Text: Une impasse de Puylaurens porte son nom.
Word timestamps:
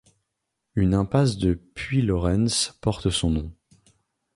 Une 0.73 0.95
impasse 0.95 1.37
de 1.37 1.53
Puylaurens 1.75 2.73
porte 2.81 3.11
son 3.11 3.29
nom. 3.29 3.51